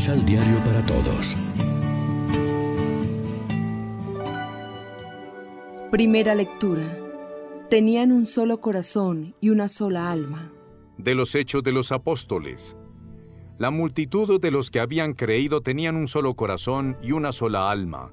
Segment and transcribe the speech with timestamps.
[0.00, 1.36] Misal Diario para Todos.
[5.90, 6.98] Primera lectura.
[7.68, 10.50] Tenían un solo corazón y una sola alma.
[10.96, 12.78] De los Hechos de los Apóstoles.
[13.58, 18.10] La multitud de los que habían creído tenían un solo corazón y una sola alma.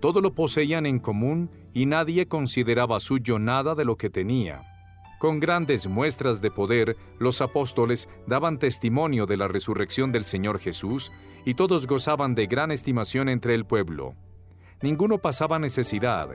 [0.00, 4.77] Todo lo poseían en común y nadie consideraba suyo nada de lo que tenía.
[5.18, 11.10] Con grandes muestras de poder, los apóstoles daban testimonio de la resurrección del Señor Jesús
[11.44, 14.14] y todos gozaban de gran estimación entre el pueblo.
[14.80, 16.28] Ninguno pasaba necesidad,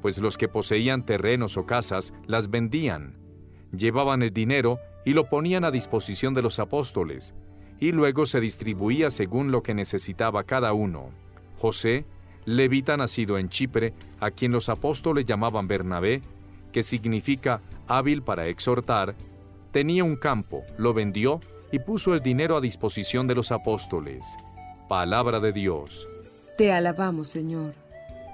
[0.00, 3.18] pues los que poseían terrenos o casas las vendían,
[3.72, 7.34] llevaban el dinero y lo ponían a disposición de los apóstoles,
[7.80, 11.10] y luego se distribuía según lo que necesitaba cada uno.
[11.58, 12.04] José,
[12.44, 16.22] levita nacido en Chipre, a quien los apóstoles llamaban Bernabé,
[16.72, 19.16] que significa hábil para exhortar,
[19.72, 21.40] tenía un campo, lo vendió
[21.72, 24.26] y puso el dinero a disposición de los apóstoles.
[24.88, 26.08] Palabra de Dios.
[26.56, 27.74] Te alabamos, Señor.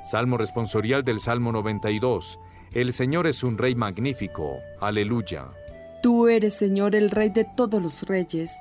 [0.04, 2.38] Salmo responsorial del Salmo 92.
[2.72, 4.58] El Señor es un Rey magnífico.
[4.80, 5.46] Aleluya.
[6.02, 8.54] Tú eres, Señor, el Rey de todos los reyes.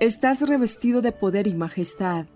[0.00, 2.26] Estás revestido de poder y majestad.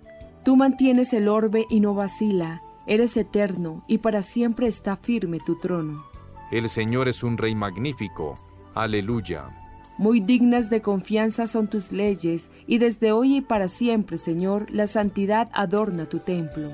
[0.45, 2.63] Tú mantienes el orbe y no vacila.
[2.87, 6.05] Eres eterno y para siempre está firme tu trono.
[6.53, 8.35] El Señor es un Rey magnífico.
[8.75, 9.51] Aleluya.
[9.99, 14.87] Muy dignas de confianza son tus leyes, y desde hoy y para siempre, Señor, la
[14.87, 16.71] santidad adorna tu templo.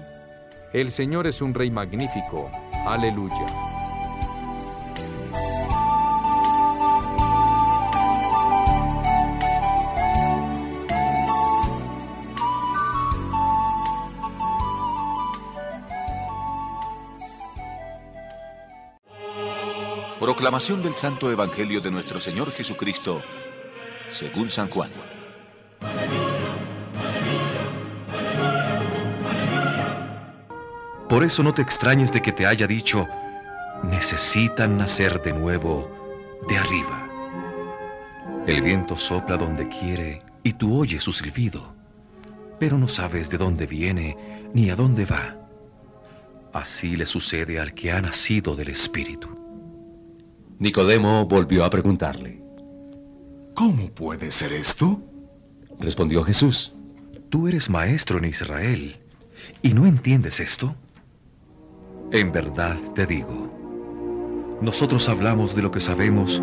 [0.75, 2.51] El Señor es un Rey magnífico.
[2.87, 3.72] Aleluya.
[20.23, 23.21] Proclamación del Santo Evangelio de nuestro Señor Jesucristo,
[24.09, 24.89] según San Juan.
[31.09, 33.09] Por eso no te extrañes de que te haya dicho,
[33.83, 35.91] necesitan nacer de nuevo
[36.49, 37.09] de arriba.
[38.47, 41.75] El viento sopla donde quiere y tú oyes su silbido,
[42.61, 44.17] pero no sabes de dónde viene
[44.55, 45.37] ni a dónde va.
[46.53, 49.32] Así le sucede al que ha nacido del Espíritu.
[50.63, 52.41] Nicodemo volvió a preguntarle.
[53.53, 55.03] ¿Cómo puede ser esto?
[55.81, 56.73] Respondió Jesús.
[57.31, 59.01] Tú eres maestro en Israel
[59.61, 60.77] y no entiendes esto.
[62.13, 66.41] En verdad te digo, nosotros hablamos de lo que sabemos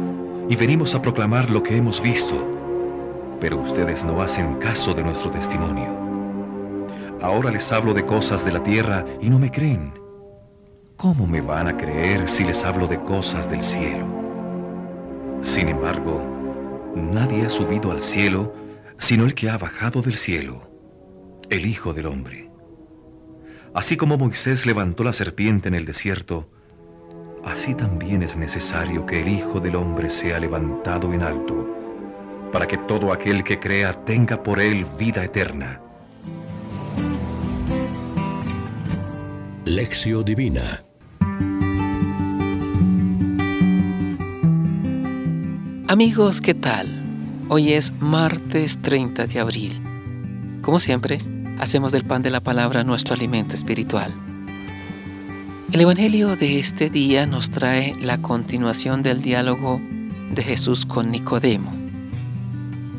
[0.50, 2.46] y venimos a proclamar lo que hemos visto,
[3.40, 5.97] pero ustedes no hacen caso de nuestro testimonio.
[7.22, 9.99] Ahora les hablo de cosas de la tierra y no me creen.
[11.00, 14.06] ¿Cómo me van a creer si les hablo de cosas del cielo?
[15.42, 16.22] Sin embargo,
[16.94, 18.54] nadie ha subido al cielo
[18.98, 20.70] sino el que ha bajado del cielo,
[21.50, 22.52] el Hijo del Hombre.
[23.74, 26.50] Así como Moisés levantó la serpiente en el desierto,
[27.46, 31.66] así también es necesario que el Hijo del Hombre sea levantado en alto,
[32.52, 35.80] para que todo aquel que crea tenga por él vida eterna.
[39.64, 40.84] Lección Divina
[45.91, 47.01] Amigos, ¿qué tal?
[47.47, 49.81] Hoy es martes 30 de abril.
[50.61, 51.17] Como siempre,
[51.57, 54.13] hacemos del pan de la palabra nuestro alimento espiritual.
[55.72, 59.81] El Evangelio de este día nos trae la continuación del diálogo
[60.29, 61.73] de Jesús con Nicodemo.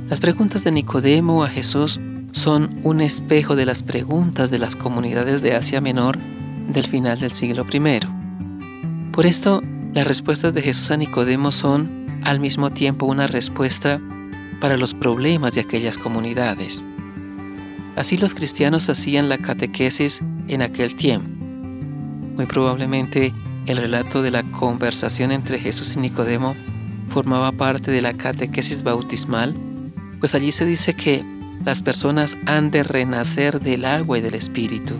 [0.09, 2.01] Las preguntas de Nicodemo a Jesús
[2.33, 6.19] son un espejo de las preguntas de las comunidades de Asia Menor
[6.67, 8.01] del final del siglo I.
[9.13, 9.63] Por esto,
[9.95, 14.01] las respuestas de Jesús a Nicodemo son al mismo tiempo una respuesta
[14.61, 16.85] para los problemas de aquellas comunidades.
[17.97, 21.29] Así los cristianos hacían la catequesis en aquel tiempo.
[22.37, 23.33] Muy probablemente
[23.67, 26.55] el relato de la conversación entre Jesús y Nicodemo
[27.09, 29.55] formaba parte de la catequesis bautismal,
[30.21, 31.25] pues allí se dice que
[31.65, 34.95] las personas han de renacer del agua y del espíritu.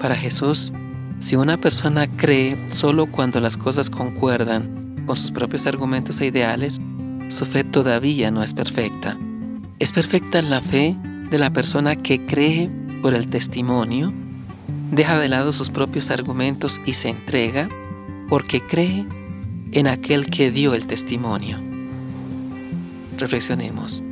[0.00, 0.72] Para Jesús,
[1.18, 6.80] si una persona cree solo cuando las cosas concuerdan con sus propios argumentos e ideales,
[7.28, 9.18] su fe todavía no es perfecta.
[9.78, 10.96] Es perfecta la fe
[11.30, 12.70] de la persona que cree
[13.02, 14.12] por el testimonio,
[14.90, 17.68] deja de lado sus propios argumentos y se entrega
[18.28, 19.06] porque cree
[19.72, 21.58] en aquel que dio el testimonio.
[23.18, 24.02] Reflexionemos.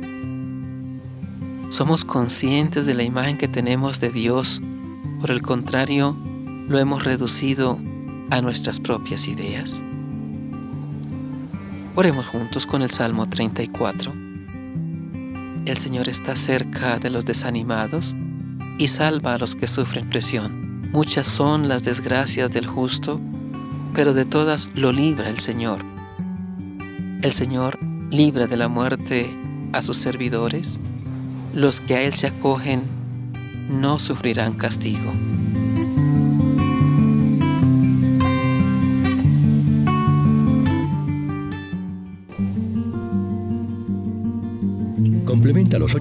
[1.69, 4.61] ¿Somos conscientes de la imagen que tenemos de Dios?
[5.19, 6.15] Por el contrario,
[6.67, 7.79] lo hemos reducido
[8.29, 9.81] a nuestras propias ideas.
[11.95, 14.11] Oremos juntos con el Salmo 34.
[15.65, 18.15] El Señor está cerca de los desanimados
[18.79, 20.89] y salva a los que sufren presión.
[20.91, 23.21] Muchas son las desgracias del justo,
[23.93, 25.81] pero de todas lo libra el Señor.
[27.21, 27.77] El Señor
[28.09, 29.29] libra de la muerte
[29.71, 30.79] a sus servidores.
[31.53, 32.85] Los que a Él se acogen
[33.69, 35.13] no sufrirán castigo.